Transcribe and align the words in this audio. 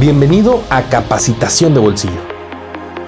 Bienvenido 0.00 0.62
a 0.70 0.80
Capacitación 0.84 1.74
de 1.74 1.80
Bolsillo. 1.80 2.22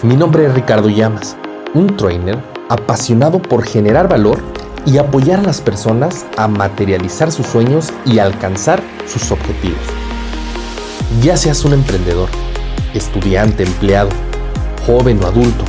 Mi 0.02 0.14
nombre 0.14 0.44
es 0.44 0.52
Ricardo 0.52 0.90
Llamas, 0.90 1.38
un 1.72 1.96
trainer 1.96 2.38
apasionado 2.68 3.40
por 3.40 3.64
generar 3.64 4.10
valor 4.10 4.38
y 4.84 4.98
apoyar 4.98 5.38
a 5.40 5.44
las 5.44 5.62
personas 5.62 6.26
a 6.36 6.48
materializar 6.48 7.32
sus 7.32 7.46
sueños 7.46 7.90
y 8.04 8.18
alcanzar 8.18 8.82
sus 9.06 9.32
objetivos. 9.32 9.80
Ya 11.22 11.34
seas 11.38 11.64
un 11.64 11.72
emprendedor, 11.72 12.28
estudiante, 12.92 13.62
empleado, 13.62 14.10
joven 14.86 15.18
o 15.24 15.28
adulto, 15.28 15.64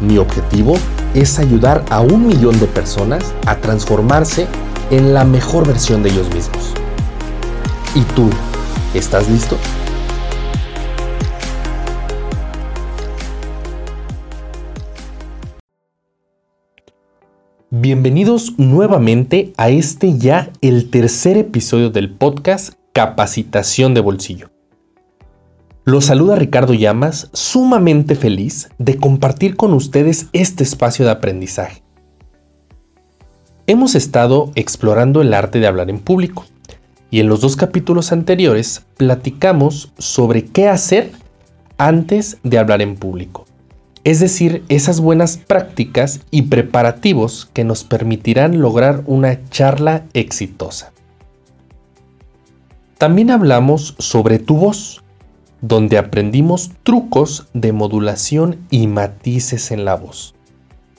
mi 0.00 0.16
objetivo 0.16 0.76
es 1.14 1.40
ayudar 1.40 1.84
a 1.90 2.02
un 2.02 2.24
millón 2.24 2.60
de 2.60 2.68
personas 2.68 3.34
a 3.46 3.56
transformarse 3.56 4.46
en 4.92 5.12
la 5.12 5.24
mejor 5.24 5.66
versión 5.66 6.04
de 6.04 6.10
ellos 6.10 6.32
mismos. 6.32 6.72
¿Y 7.96 8.02
tú, 8.14 8.30
estás 8.94 9.28
listo? 9.28 9.58
Bienvenidos 17.72 18.60
nuevamente 18.60 19.52
a 19.56 19.70
este 19.70 20.16
ya 20.16 20.52
el 20.60 20.88
tercer 20.88 21.36
episodio 21.36 21.90
del 21.90 22.14
podcast 22.14 22.74
Capacitación 22.92 23.92
de 23.92 24.00
Bolsillo. 24.00 24.50
Los 25.84 26.04
saluda 26.04 26.36
Ricardo 26.36 26.74
Llamas, 26.74 27.28
sumamente 27.32 28.14
feliz 28.14 28.68
de 28.78 28.98
compartir 28.98 29.56
con 29.56 29.74
ustedes 29.74 30.28
este 30.32 30.62
espacio 30.62 31.04
de 31.06 31.10
aprendizaje. 31.10 31.82
Hemos 33.66 33.96
estado 33.96 34.52
explorando 34.54 35.20
el 35.20 35.34
arte 35.34 35.58
de 35.58 35.66
hablar 35.66 35.90
en 35.90 35.98
público 35.98 36.44
y 37.10 37.18
en 37.18 37.26
los 37.26 37.40
dos 37.40 37.56
capítulos 37.56 38.12
anteriores 38.12 38.86
platicamos 38.96 39.92
sobre 39.98 40.44
qué 40.44 40.68
hacer 40.68 41.10
antes 41.78 42.38
de 42.44 42.58
hablar 42.58 42.80
en 42.80 42.94
público 42.94 43.44
es 44.06 44.20
decir, 44.20 44.64
esas 44.68 45.00
buenas 45.00 45.36
prácticas 45.36 46.20
y 46.30 46.42
preparativos 46.42 47.50
que 47.52 47.64
nos 47.64 47.82
permitirán 47.82 48.60
lograr 48.60 49.02
una 49.06 49.44
charla 49.50 50.04
exitosa. 50.14 50.92
También 52.98 53.32
hablamos 53.32 53.96
sobre 53.98 54.38
tu 54.38 54.58
voz, 54.58 55.02
donde 55.60 55.98
aprendimos 55.98 56.70
trucos 56.84 57.48
de 57.52 57.72
modulación 57.72 58.60
y 58.70 58.86
matices 58.86 59.72
en 59.72 59.84
la 59.84 59.96
voz. 59.96 60.36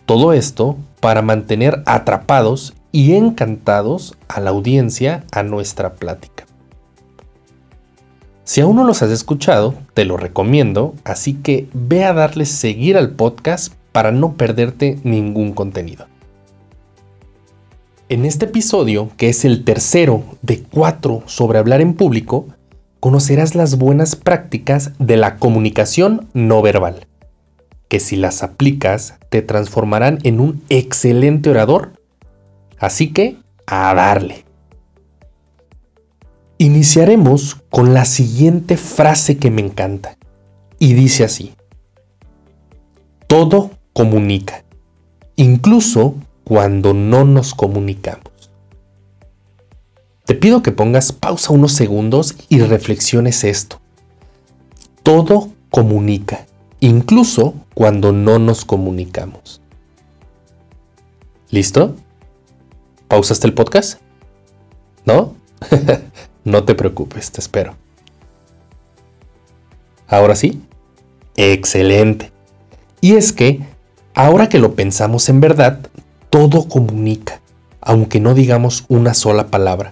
Todo 0.06 0.34
esto 0.34 0.76
para 1.00 1.22
mantener 1.22 1.84
atrapados 1.86 2.74
y 2.92 3.14
encantados 3.14 4.18
a 4.28 4.42
la 4.42 4.50
audiencia 4.50 5.24
a 5.32 5.44
nuestra 5.44 5.94
plática. 5.94 6.47
Si 8.48 8.62
aún 8.62 8.78
no 8.78 8.86
los 8.86 9.02
has 9.02 9.12
escuchado, 9.12 9.74
te 9.94 10.06
lo 10.06 10.16
recomiendo, 10.16 10.96
así 11.04 11.34
que 11.34 11.68
ve 11.74 12.06
a 12.06 12.14
darle 12.14 12.46
seguir 12.46 12.96
al 12.96 13.10
podcast 13.10 13.74
para 13.92 14.14
no 14.14 14.36
perderte 14.36 14.98
ningún 15.04 15.52
contenido. 15.52 16.06
En 18.08 18.24
este 18.24 18.46
episodio, 18.46 19.10
que 19.18 19.28
es 19.28 19.44
el 19.44 19.66
tercero 19.66 20.24
de 20.44 20.64
cuatro 20.64 21.24
sobre 21.26 21.60
hablar 21.60 21.82
en 21.82 21.94
público, 21.94 22.48
conocerás 23.02 23.54
las 23.54 23.78
buenas 23.78 24.16
prácticas 24.16 24.94
de 24.98 25.18
la 25.18 25.40
comunicación 25.40 26.30
no 26.34 26.62
verbal, 26.62 27.06
que 27.90 28.00
si 28.00 28.16
las 28.16 28.44
aplicas 28.44 29.16
te 29.28 29.42
transformarán 29.42 30.20
en 30.24 30.40
un 30.40 30.64
excelente 30.70 31.50
orador. 31.50 32.00
Así 32.80 33.12
que, 33.12 33.36
a 33.66 33.94
darle. 33.94 34.47
Iniciaremos 36.60 37.56
con 37.70 37.94
la 37.94 38.06
siguiente 38.06 38.78
frase 38.78 39.38
que 39.38 39.52
me 39.52 39.62
encanta 39.62 40.18
y 40.80 40.94
dice 40.94 41.24
así. 41.24 41.54
Todo 43.28 43.72
comunica, 43.94 44.64
incluso 45.36 46.16
cuando 46.44 46.96
no 46.96 47.26
nos 47.26 47.54
comunicamos. 47.54 48.50
Te 50.26 50.34
pido 50.34 50.64
que 50.64 50.72
pongas 50.72 51.12
pausa 51.12 51.54
unos 51.54 51.74
segundos 51.74 52.36
y 52.50 52.60
reflexiones 52.62 53.44
esto. 53.44 53.80
Todo 55.04 55.52
comunica, 55.70 56.48
incluso 56.80 57.54
cuando 57.76 58.12
no 58.12 58.40
nos 58.40 58.66
comunicamos. 58.66 59.62
¿Listo? 61.52 61.96
¿Pausaste 63.08 63.46
el 63.46 63.54
podcast? 63.54 64.02
¿No? 65.06 65.36
No 66.48 66.64
te 66.64 66.76
preocupes, 66.76 67.30
te 67.30 67.42
espero. 67.42 67.76
Ahora 70.08 70.34
sí, 70.34 70.62
excelente. 71.36 72.32
Y 73.02 73.16
es 73.16 73.34
que, 73.34 73.60
ahora 74.14 74.48
que 74.48 74.58
lo 74.58 74.74
pensamos 74.74 75.28
en 75.28 75.42
verdad, 75.42 75.82
todo 76.30 76.70
comunica, 76.70 77.42
aunque 77.82 78.22
no 78.22 78.34
digamos 78.34 78.86
una 78.88 79.14
sola 79.14 79.48
palabra. 79.48 79.92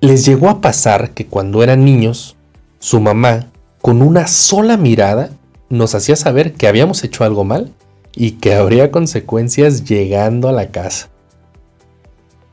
Les 0.00 0.26
llegó 0.26 0.48
a 0.48 0.60
pasar 0.60 1.10
que 1.10 1.26
cuando 1.26 1.62
eran 1.62 1.84
niños, 1.84 2.34
su 2.80 3.00
mamá, 3.00 3.52
con 3.80 4.02
una 4.02 4.26
sola 4.26 4.76
mirada, 4.76 5.30
nos 5.68 5.94
hacía 5.94 6.16
saber 6.16 6.54
que 6.54 6.66
habíamos 6.66 7.04
hecho 7.04 7.22
algo 7.22 7.44
mal 7.44 7.72
y 8.16 8.32
que 8.32 8.56
habría 8.56 8.90
consecuencias 8.90 9.84
llegando 9.84 10.48
a 10.48 10.52
la 10.52 10.72
casa. 10.72 11.08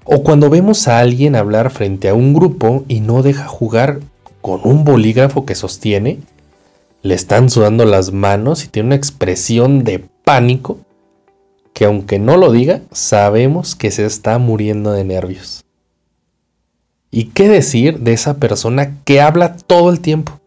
O 0.09 0.23
cuando 0.23 0.49
vemos 0.49 0.87
a 0.87 0.99
alguien 0.99 1.35
hablar 1.35 1.69
frente 1.69 2.07
a 2.07 2.13
un 2.13 2.33
grupo 2.33 2.85
y 2.87 3.01
no 3.01 3.23
deja 3.23 3.45
jugar 3.45 3.99
con 4.39 4.61
un 4.63 4.85
bolígrafo 4.85 5.45
que 5.45 5.53
sostiene, 5.53 6.19
le 7.01 7.13
están 7.13 7.49
sudando 7.49 7.83
las 7.83 8.13
manos 8.13 8.63
y 8.63 8.69
tiene 8.69 8.87
una 8.87 8.95
expresión 8.95 9.83
de 9.83 9.99
pánico 10.23 10.77
que 11.73 11.83
aunque 11.83 12.19
no 12.19 12.37
lo 12.37 12.53
diga, 12.53 12.81
sabemos 12.91 13.75
que 13.75 13.91
se 13.91 14.05
está 14.05 14.37
muriendo 14.39 14.93
de 14.93 15.03
nervios. 15.03 15.65
¿Y 17.11 17.25
qué 17.25 17.49
decir 17.49 17.99
de 17.99 18.13
esa 18.13 18.37
persona 18.37 19.03
que 19.03 19.19
habla 19.19 19.57
todo 19.57 19.89
el 19.91 19.99
tiempo, 19.99 20.39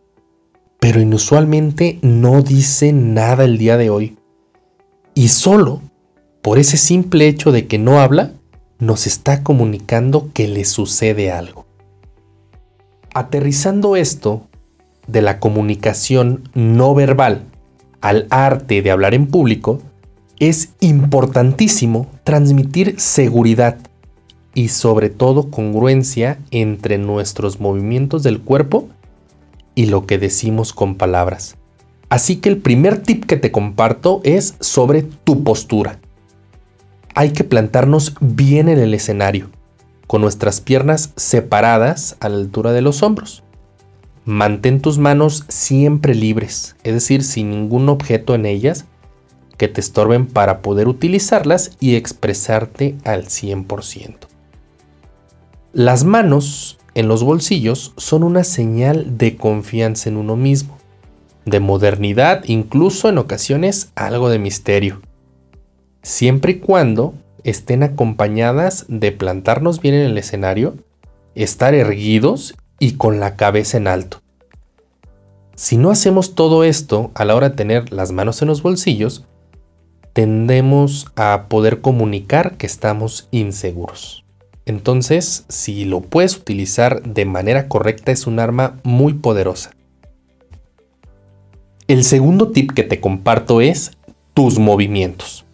pero 0.81 1.03
inusualmente 1.03 1.99
no 2.01 2.41
dice 2.41 2.95
nada 2.95 3.45
el 3.45 3.59
día 3.59 3.77
de 3.77 3.91
hoy? 3.91 4.17
Y 5.15 5.29
solo 5.29 5.83
por 6.41 6.59
ese 6.59 6.79
simple 6.79 7.29
hecho 7.29 7.53
de 7.53 7.67
que 7.67 7.79
no 7.79 8.01
habla, 8.01 8.33
nos 8.81 9.07
está 9.07 9.43
comunicando 9.43 10.31
que 10.33 10.49
le 10.49 10.65
sucede 10.65 11.31
algo. 11.31 11.67
Aterrizando 13.15 13.95
esto 13.97 14.47
de 15.07 15.23
la 15.23 15.39
comunicación 15.39 16.49
no 16.55 16.95
verbal 16.95 17.43
al 18.01 18.27
arte 18.31 18.81
de 18.83 18.91
hablar 18.91 19.15
en 19.15 19.27
público, 19.27 19.81
es 20.39 20.71
importantísimo 20.81 22.07
transmitir 22.25 22.99
seguridad 22.99 23.77
y 24.55 24.69
sobre 24.69 25.11
todo 25.11 25.51
congruencia 25.51 26.39
entre 26.51 26.97
nuestros 26.97 27.61
movimientos 27.61 28.23
del 28.23 28.41
cuerpo 28.41 28.89
y 29.75 29.87
lo 29.87 30.07
que 30.07 30.19
decimos 30.19 30.73
con 30.73 30.95
palabras. 30.95 31.57
Así 32.09 32.37
que 32.37 32.49
el 32.49 32.59
primer 32.59 33.03
tip 33.03 33.27
que 33.27 33.37
te 33.37 33.53
comparto 33.53 34.21
es 34.25 34.55
sobre 34.61 35.03
tu 35.03 35.45
postura 35.45 36.01
hay 37.15 37.33
que 37.33 37.45
plantarnos 37.45 38.15
bien 38.21 38.69
en 38.69 38.79
el 38.79 38.95
escenario, 38.95 39.51
con 40.07 40.23
nuestras 40.23 40.61
piernas 40.61 41.13
separadas 41.17 42.17
a 42.21 42.29
la 42.29 42.37
altura 42.37 42.73
de 42.73 42.83
los 42.83 43.03
hombros. 43.03 43.43
Mantén 44.25 44.81
tus 44.81 44.99
manos 44.99 45.45
siempre 45.49 46.15
libres, 46.15 46.77
es 46.85 46.95
decir, 46.95 47.25
sin 47.25 47.51
ningún 47.51 47.89
objeto 47.89 48.35
en 48.35 48.47
ellas 48.47 48.85
que 49.57 49.69
te 49.69 49.81
estorben 49.81 50.27
para 50.27 50.63
poder 50.63 50.89
utilizarlas 50.89 51.77
y 51.81 51.97
expresarte 51.97 52.97
al 53.05 53.27
100%. 53.27 54.17
Las 55.73 56.05
manos 56.05 56.79
en 56.95 57.09
los 57.09 57.23
bolsillos 57.23 57.93
son 57.97 58.25
una 58.25 58.45
señal 58.45 59.19
de 59.19 59.37
confianza 59.37 60.09
en 60.09 60.17
uno 60.17 60.37
mismo, 60.37 60.79
de 61.45 61.61
modernidad, 61.61 62.45
incluso 62.47 63.09
en 63.09 63.19
ocasiones 63.19 63.91
algo 63.95 64.29
de 64.29 64.39
misterio 64.39 65.01
siempre 66.03 66.53
y 66.53 66.59
cuando 66.61 67.15
estén 67.45 67.83
acompañadas 67.83 68.85
de 68.89 69.13
plantarnos 69.13 69.81
bien 69.81 69.95
en 69.95 70.03
el 70.03 70.19
escenario, 70.19 70.75
estar 71.35 71.75
erguidos 71.75 72.55
y 72.79 72.93
con 72.93 73.21
la 73.21 73.37
cabeza 73.37 73.77
en 73.77 73.87
alto. 73.87 74.21
Si 75.55 75.77
no 75.77 75.91
hacemos 75.91 76.35
todo 76.35 76.65
esto 76.65 77.11
a 77.15 77.25
la 77.25 77.35
hora 77.35 77.51
de 77.51 77.57
tener 77.57 77.93
las 77.93 78.13
manos 78.13 78.41
en 78.43 78.49
los 78.49 78.63
bolsillos, 78.63 79.27
tendemos 80.13 81.07
a 81.17 81.47
poder 81.49 81.81
comunicar 81.81 82.57
que 82.57 82.67
estamos 82.67 83.29
inseguros. 83.31 84.25
Entonces, 84.67 85.45
si 85.49 85.85
lo 85.85 86.01
puedes 86.01 86.37
utilizar 86.37 87.03
de 87.03 87.25
manera 87.25 87.69
correcta, 87.69 88.13
es 88.13 88.27
un 88.27 88.39
arma 88.39 88.79
muy 88.83 89.15
poderosa. 89.15 89.73
El 91.89 92.05
segundo 92.05 92.53
tip 92.53 92.71
que 92.73 92.85
te 92.85 93.01
comparto 93.01 93.61
es 93.61 93.99
tus 94.33 94.59
movimientos. 94.59 95.45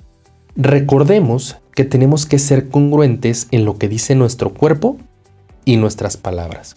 Recordemos 0.57 1.59
que 1.75 1.85
tenemos 1.85 2.25
que 2.25 2.39
ser 2.39 2.71
congruentes 2.71 3.47
en 3.51 3.67
lo 3.67 3.77
que 3.77 3.89
dice 3.89 4.15
nuestro 4.15 4.55
cuerpo 4.55 4.97
y 5.67 5.77
nuestras 5.77 6.17
palabras. 6.17 6.77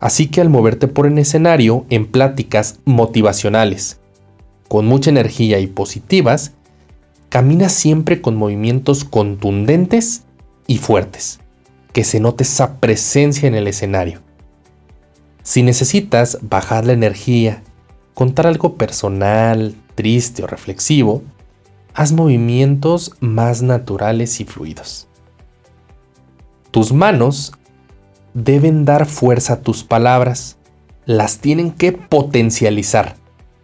Así 0.00 0.28
que 0.28 0.40
al 0.40 0.48
moverte 0.48 0.88
por 0.88 1.04
un 1.04 1.18
escenario 1.18 1.84
en 1.90 2.06
pláticas 2.06 2.78
motivacionales, 2.86 4.00
con 4.68 4.86
mucha 4.86 5.10
energía 5.10 5.58
y 5.58 5.66
positivas, 5.66 6.52
camina 7.28 7.68
siempre 7.68 8.22
con 8.22 8.34
movimientos 8.34 9.04
contundentes 9.04 10.24
y 10.66 10.78
fuertes, 10.78 11.40
que 11.92 12.02
se 12.02 12.18
note 12.18 12.44
esa 12.44 12.80
presencia 12.80 13.46
en 13.46 13.54
el 13.54 13.68
escenario. 13.68 14.22
Si 15.42 15.62
necesitas 15.62 16.38
bajar 16.40 16.86
la 16.86 16.94
energía, 16.94 17.62
contar 18.14 18.46
algo 18.46 18.76
personal, 18.76 19.74
triste 19.94 20.42
o 20.42 20.46
reflexivo, 20.46 21.22
haz 21.96 22.12
movimientos 22.12 23.14
más 23.20 23.62
naturales 23.62 24.38
y 24.40 24.44
fluidos. 24.44 25.08
Tus 26.70 26.92
manos 26.92 27.52
deben 28.34 28.84
dar 28.84 29.06
fuerza 29.06 29.54
a 29.54 29.60
tus 29.62 29.82
palabras, 29.82 30.58
las 31.06 31.38
tienen 31.38 31.70
que 31.70 31.92
potencializar, 31.92 33.16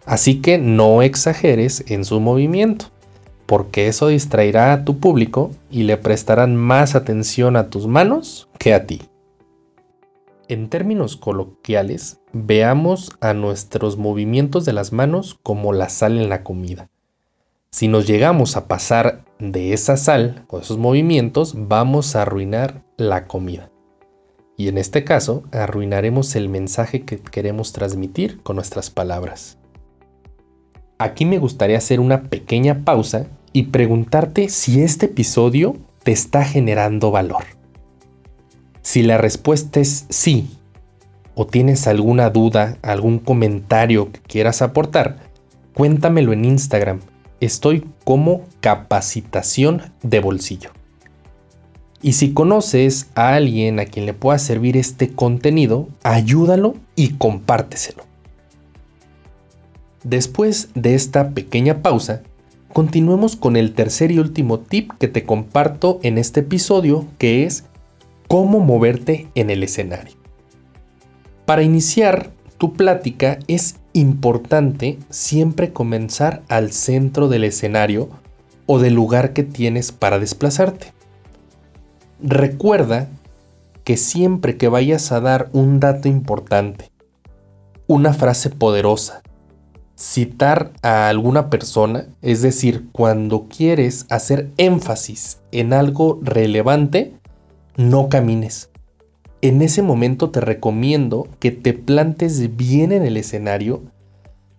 así 0.07 0.41
que 0.41 0.57
no 0.57 1.03
exageres 1.03 1.83
en 1.89 2.05
su 2.05 2.19
movimiento, 2.19 2.87
porque 3.45 3.87
eso 3.87 4.07
distraerá 4.07 4.73
a 4.73 4.83
tu 4.83 4.97
público 4.97 5.51
y 5.69 5.83
le 5.83 5.97
prestarán 5.97 6.55
más 6.55 6.95
atención 6.95 7.55
a 7.55 7.69
tus 7.69 7.85
manos 7.85 8.49
que 8.57 8.73
a 8.73 8.87
ti. 8.87 9.03
En 10.47 10.69
términos 10.69 11.17
coloquiales, 11.17 12.19
veamos 12.31 13.11
a 13.21 13.35
nuestros 13.35 13.95
movimientos 13.97 14.65
de 14.65 14.73
las 14.73 14.91
manos 14.91 15.37
como 15.43 15.71
la 15.71 15.87
sal 15.89 16.17
en 16.17 16.29
la 16.29 16.43
comida. 16.43 16.89
Si 17.73 17.87
nos 17.87 18.05
llegamos 18.05 18.55
a 18.55 18.67
pasar 18.67 19.25
de 19.39 19.73
esa 19.73 19.97
sal 19.97 20.45
o 20.47 20.59
esos 20.59 20.77
movimientos, 20.77 21.55
vamos 21.57 22.15
a 22.15 22.21
arruinar 22.21 22.83
la 22.97 23.25
comida. 23.25 23.71
Y 24.55 24.67
en 24.67 24.77
este 24.77 25.03
caso, 25.03 25.41
arruinaremos 25.51 26.35
el 26.35 26.49
mensaje 26.49 27.01
que 27.01 27.17
queremos 27.17 27.73
transmitir 27.73 28.43
con 28.43 28.57
nuestras 28.57 28.91
palabras. 28.91 29.57
Aquí 30.99 31.25
me 31.25 31.39
gustaría 31.39 31.79
hacer 31.79 31.99
una 31.99 32.21
pequeña 32.21 32.85
pausa 32.85 33.25
y 33.53 33.63
preguntarte 33.63 34.49
si 34.49 34.83
este 34.83 35.07
episodio 35.07 35.75
te 36.03 36.11
está 36.11 36.45
generando 36.45 37.09
valor. 37.09 37.45
Si 38.83 39.01
la 39.01 39.17
respuesta 39.17 39.79
es 39.79 40.05
sí, 40.09 40.47
o 41.33 41.47
tienes 41.47 41.87
alguna 41.87 42.29
duda, 42.29 42.77
algún 42.83 43.17
comentario 43.17 44.11
que 44.11 44.19
quieras 44.19 44.61
aportar, 44.61 45.17
cuéntamelo 45.73 46.33
en 46.33 46.45
Instagram 46.45 46.99
estoy 47.45 47.85
como 48.03 48.43
capacitación 48.59 49.81
de 50.01 50.19
bolsillo. 50.19 50.71
Y 52.01 52.13
si 52.13 52.33
conoces 52.33 53.07
a 53.15 53.33
alguien 53.33 53.79
a 53.79 53.85
quien 53.85 54.05
le 54.05 54.13
pueda 54.13 54.37
servir 54.37 54.75
este 54.75 55.09
contenido, 55.13 55.87
ayúdalo 56.03 56.75
y 56.95 57.13
compárteselo. 57.13 58.03
Después 60.03 60.69
de 60.75 60.95
esta 60.95 61.29
pequeña 61.29 61.81
pausa, 61.81 62.23
continuemos 62.73 63.37
con 63.37 63.55
el 63.55 63.73
tercer 63.73 64.11
y 64.11 64.19
último 64.19 64.59
tip 64.59 64.91
que 64.99 65.07
te 65.07 65.23
comparto 65.23 65.99
en 66.03 66.17
este 66.17 66.41
episodio, 66.41 67.05
que 67.17 67.45
es 67.45 67.63
cómo 68.27 68.59
moverte 68.59 69.29
en 69.35 69.49
el 69.49 69.63
escenario. 69.63 70.15
Para 71.45 71.63
iniciar 71.63 72.31
tu 72.63 72.71
plática 72.71 73.39
es 73.49 73.75
importante 73.91 74.97
siempre 75.09 75.73
comenzar 75.73 76.43
al 76.47 76.71
centro 76.71 77.27
del 77.27 77.43
escenario 77.43 78.07
o 78.67 78.79
del 78.79 78.93
lugar 78.93 79.33
que 79.33 79.43
tienes 79.43 79.91
para 79.91 80.17
desplazarte. 80.17 80.93
Recuerda 82.21 83.09
que 83.83 83.97
siempre 83.97 84.55
que 84.55 84.69
vayas 84.69 85.11
a 85.11 85.19
dar 85.19 85.49
un 85.51 85.81
dato 85.81 86.07
importante, 86.07 86.89
una 87.87 88.13
frase 88.13 88.49
poderosa, 88.49 89.23
citar 89.97 90.71
a 90.83 91.09
alguna 91.09 91.49
persona, 91.49 92.05
es 92.21 92.41
decir, 92.41 92.87
cuando 92.93 93.49
quieres 93.49 94.05
hacer 94.09 94.49
énfasis 94.55 95.41
en 95.51 95.73
algo 95.73 96.17
relevante, 96.23 97.13
no 97.75 98.07
camines 98.07 98.69
en 99.43 99.61
ese 99.61 99.81
momento 99.81 100.29
te 100.29 100.39
recomiendo 100.39 101.27
que 101.41 101.51
te 101.51 101.73
plantes 101.73 102.55
bien 102.55 102.93
en 102.93 103.03
el 103.03 103.17
escenario 103.17 103.81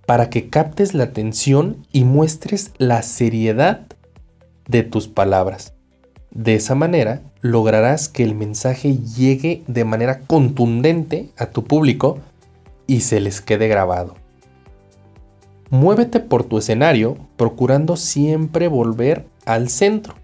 para 0.04 0.28
que 0.28 0.50
captes 0.50 0.92
la 0.92 1.04
atención 1.04 1.86
y 1.90 2.04
muestres 2.04 2.70
la 2.76 3.00
seriedad 3.00 3.86
de 4.68 4.82
tus 4.82 5.08
palabras. 5.08 5.72
De 6.32 6.54
esa 6.54 6.74
manera 6.74 7.22
lograrás 7.40 8.10
que 8.10 8.24
el 8.24 8.34
mensaje 8.34 8.98
llegue 8.98 9.62
de 9.68 9.86
manera 9.86 10.20
contundente 10.20 11.30
a 11.38 11.46
tu 11.46 11.64
público 11.64 12.18
y 12.86 13.00
se 13.00 13.20
les 13.20 13.40
quede 13.40 13.68
grabado. 13.68 14.16
Muévete 15.70 16.20
por 16.20 16.44
tu 16.44 16.58
escenario 16.58 17.16
procurando 17.38 17.96
siempre 17.96 18.68
volver 18.68 19.24
al 19.46 19.70
centro 19.70 20.14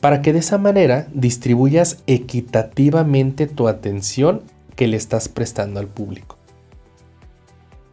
para 0.00 0.22
que 0.22 0.32
de 0.32 0.38
esa 0.38 0.58
manera 0.58 1.06
distribuyas 1.12 2.02
equitativamente 2.06 3.46
tu 3.46 3.68
atención 3.68 4.42
que 4.74 4.86
le 4.86 4.96
estás 4.96 5.28
prestando 5.28 5.78
al 5.78 5.88
público. 5.88 6.36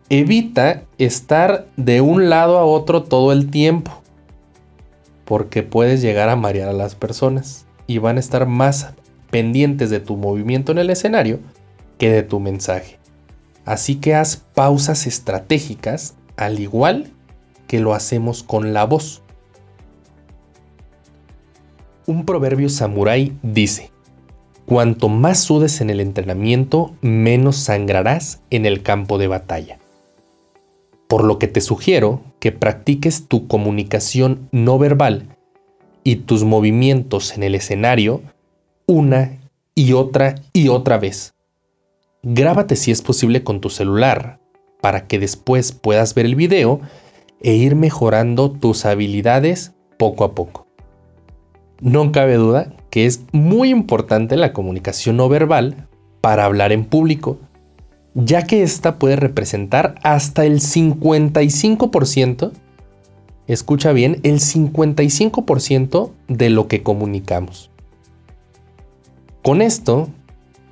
Evita 0.09 0.83
estar 0.98 1.68
de 1.75 2.00
un 2.00 2.30
lado 2.30 2.57
a 2.57 2.65
otro 2.65 3.04
todo 3.04 3.33
el 3.33 3.51
tiempo, 3.51 3.92
porque 5.25 5.63
puedes 5.63 6.01
llegar 6.01 6.30
a 6.30 6.38
marear 6.38 6.69
a 6.69 6.74
las 6.74 6.95
personas 6.95 7.65
y 7.88 7.98
van 7.98 8.15
a 8.15 8.21
estar 8.21 8.48
más 8.48 8.94
pendientes 9.30 9.89
de 9.89 10.00
tu 10.00 10.15
movimiento 10.15 10.71
en 10.71 10.77
el 10.77 10.89
escenario 10.89 11.39
que 11.98 12.09
de 12.09 12.24
tu 12.24 12.39
mensaje. 12.39 12.98
Así 13.65 13.95
que 13.95 14.15
haz 14.15 14.38
pausas 14.38 15.07
estratégicas 15.07 16.15
al 16.38 16.59
igual 16.59 17.12
que 17.68 17.81
lo 17.81 17.94
hacemos 17.94 18.44
con 18.44 18.74
la 18.74 18.86
voz. 18.86 19.24
Un 22.09 22.24
proverbio 22.24 22.69
samurái 22.69 23.38
dice, 23.44 23.92
cuanto 24.65 25.09
más 25.09 25.42
sudes 25.42 25.81
en 25.81 25.89
el 25.89 26.00
entrenamiento, 26.00 26.95
menos 27.01 27.57
sangrarás 27.57 28.39
en 28.50 28.65
el 28.65 28.81
campo 28.81 29.18
de 29.18 29.27
batalla. 29.27 29.77
Por 31.09 31.25
lo 31.25 31.38
que 31.38 31.50
te 31.50 31.59
sugiero 31.59 32.21
que 32.39 32.54
practiques 32.54 33.27
tu 33.27 33.50
comunicación 33.50 34.48
no 34.54 34.80
verbal 34.80 35.36
y 36.06 36.15
tus 36.15 36.45
movimientos 36.45 37.36
en 37.36 37.44
el 37.44 37.56
escenario 37.56 38.21
una 38.86 39.38
y 39.75 39.92
otra 39.92 40.36
y 40.54 40.69
otra 40.69 40.98
vez. 40.98 41.33
Grábate 42.24 42.77
si 42.77 42.92
es 42.92 43.01
posible 43.01 43.44
con 43.44 43.59
tu 43.59 43.69
celular 43.69 44.39
para 44.80 45.07
que 45.07 45.19
después 45.19 45.73
puedas 45.73 46.16
ver 46.16 46.26
el 46.26 46.35
video 46.35 46.80
e 47.42 47.56
ir 47.56 47.76
mejorando 47.76 48.49
tus 48.49 48.85
habilidades 48.85 49.73
poco 49.97 50.23
a 50.23 50.33
poco. 50.33 50.67
No 51.81 52.12
cabe 52.12 52.36
duda 52.36 52.74
que 52.90 53.06
es 53.06 53.22
muy 53.31 53.69
importante 53.69 54.36
la 54.38 54.54
comunicación 54.54 55.18
no 55.18 55.30
verbal 55.30 55.88
para 56.22 56.46
hablar 56.46 56.72
en 56.72 56.86
público, 56.86 57.38
ya 58.16 58.44
que 58.48 58.64
esta 58.64 58.98
puede 58.98 59.16
representar 59.16 59.96
hasta 60.02 60.46
el 60.46 60.60
55%, 60.60 62.52
escucha 63.46 63.92
bien, 63.92 64.19
el 64.24 64.40
55% 64.40 66.12
de 66.28 66.50
lo 66.50 66.68
que 66.68 66.81
comunicamos. 66.81 67.69
Con 69.44 69.62
esto, 69.62 70.10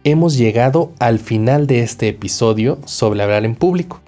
hemos 0.03 0.37
llegado 0.37 0.91
al 0.99 1.19
final 1.19 1.67
de 1.67 1.81
este 1.81 2.07
episodio 2.07 2.79
sobre 2.85 3.21
hablar 3.21 3.45
en 3.45 3.55
público. 3.55 4.01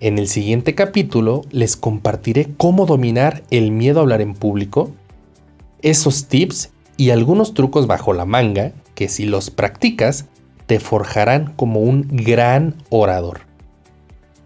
En 0.00 0.18
el 0.18 0.28
siguiente 0.28 0.74
capítulo 0.74 1.42
les 1.50 1.76
compartiré 1.76 2.48
cómo 2.56 2.86
dominar 2.86 3.42
el 3.50 3.72
miedo 3.72 3.98
a 3.98 4.02
hablar 4.02 4.20
en 4.20 4.34
público 4.34 4.92
esos 5.82 6.26
tips 6.26 6.70
y 6.96 7.10
algunos 7.10 7.54
trucos 7.54 7.86
bajo 7.86 8.12
la 8.12 8.24
manga 8.24 8.72
que 8.94 9.08
si 9.08 9.24
los 9.24 9.50
practicas 9.50 10.26
te 10.66 10.80
forjarán 10.80 11.52
como 11.54 11.80
un 11.80 12.08
gran 12.08 12.74
orador. 12.90 13.40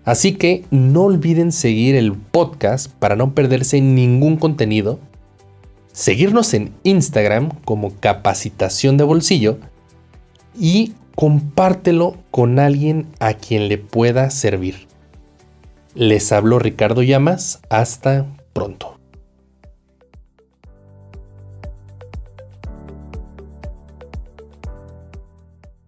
Así 0.04 0.34
que 0.34 0.64
no 0.70 1.02
olviden 1.02 1.52
seguir 1.52 1.94
el 1.94 2.12
podcast 2.12 2.90
para 2.98 3.16
no 3.16 3.34
perderse 3.34 3.80
ningún 3.80 4.36
contenido, 4.36 4.98
seguirnos 5.92 6.54
en 6.54 6.74
Instagram 6.82 7.50
como 7.64 7.94
capacitación 8.00 8.96
de 8.96 9.04
bolsillo 9.04 9.58
y 10.58 10.94
compártelo 11.14 12.16
con 12.30 12.58
alguien 12.58 13.06
a 13.20 13.34
quien 13.34 13.68
le 13.68 13.78
pueda 13.78 14.30
servir. 14.30 14.86
Les 15.94 16.32
hablo 16.32 16.58
Ricardo 16.58 17.02
Llamas, 17.02 17.60
hasta 17.68 18.26
pronto. 18.52 18.91